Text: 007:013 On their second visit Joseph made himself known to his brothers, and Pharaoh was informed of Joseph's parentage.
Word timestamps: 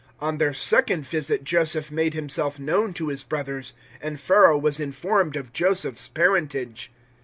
007:013 0.19 0.27
On 0.29 0.37
their 0.39 0.53
second 0.55 1.05
visit 1.05 1.43
Joseph 1.43 1.91
made 1.91 2.15
himself 2.15 2.59
known 2.59 2.91
to 2.91 3.09
his 3.09 3.23
brothers, 3.23 3.73
and 4.01 4.19
Pharaoh 4.19 4.57
was 4.57 4.79
informed 4.79 5.35
of 5.35 5.53
Joseph's 5.53 6.07
parentage. 6.07 6.91